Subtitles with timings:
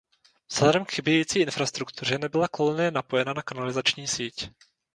[0.51, 4.49] Vzhledem k chybějící infrastruktuře nebyla kolonie napojena na kanalizační síť.